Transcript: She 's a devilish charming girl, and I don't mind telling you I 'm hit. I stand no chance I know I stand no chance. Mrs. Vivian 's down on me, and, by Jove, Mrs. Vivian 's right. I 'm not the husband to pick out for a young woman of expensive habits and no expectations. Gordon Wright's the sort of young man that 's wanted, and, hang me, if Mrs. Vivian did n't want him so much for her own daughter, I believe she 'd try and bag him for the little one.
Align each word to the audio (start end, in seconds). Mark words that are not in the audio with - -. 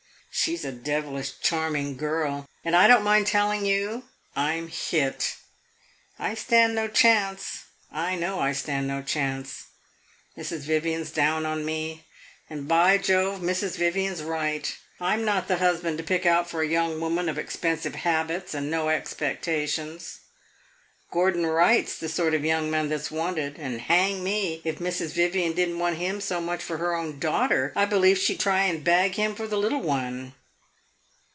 She 0.33 0.55
's 0.55 0.63
a 0.63 0.71
devilish 0.71 1.33
charming 1.41 1.97
girl, 1.97 2.45
and 2.63 2.73
I 2.73 2.87
don't 2.87 3.03
mind 3.03 3.27
telling 3.27 3.65
you 3.65 4.05
I 4.33 4.53
'm 4.55 4.69
hit. 4.69 5.35
I 6.17 6.35
stand 6.35 6.73
no 6.73 6.87
chance 6.87 7.63
I 7.91 8.15
know 8.15 8.39
I 8.39 8.53
stand 8.53 8.87
no 8.87 9.01
chance. 9.03 9.65
Mrs. 10.37 10.59
Vivian 10.59 11.03
's 11.03 11.11
down 11.11 11.45
on 11.45 11.65
me, 11.65 12.05
and, 12.49 12.65
by 12.65 12.97
Jove, 12.97 13.41
Mrs. 13.41 13.75
Vivian 13.75 14.15
's 14.15 14.21
right. 14.23 14.73
I 15.01 15.13
'm 15.15 15.25
not 15.25 15.49
the 15.49 15.57
husband 15.57 15.97
to 15.97 16.03
pick 16.05 16.25
out 16.25 16.49
for 16.49 16.61
a 16.61 16.67
young 16.67 16.99
woman 17.01 17.27
of 17.27 17.37
expensive 17.37 17.95
habits 17.95 18.53
and 18.53 18.71
no 18.71 18.87
expectations. 18.87 20.19
Gordon 21.13 21.45
Wright's 21.45 21.97
the 21.97 22.07
sort 22.07 22.33
of 22.33 22.45
young 22.45 22.71
man 22.71 22.87
that 22.87 22.99
's 23.01 23.11
wanted, 23.11 23.59
and, 23.59 23.81
hang 23.81 24.23
me, 24.23 24.61
if 24.63 24.79
Mrs. 24.79 25.07
Vivian 25.11 25.51
did 25.51 25.67
n't 25.67 25.77
want 25.77 25.97
him 25.97 26.21
so 26.21 26.39
much 26.39 26.63
for 26.63 26.77
her 26.77 26.95
own 26.95 27.19
daughter, 27.19 27.73
I 27.75 27.83
believe 27.83 28.17
she 28.17 28.33
'd 28.35 28.39
try 28.39 28.61
and 28.63 28.81
bag 28.81 29.15
him 29.15 29.35
for 29.35 29.45
the 29.45 29.57
little 29.59 29.81
one. 29.81 30.33